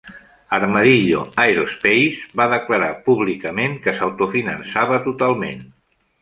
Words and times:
Armadillo 0.57 1.19
Aerospace 1.43 2.39
va 2.41 2.47
declarar 2.53 2.89
públicament 3.11 3.77
que 3.85 3.95
s'autofinançava 4.01 5.01
totalment. 5.07 5.63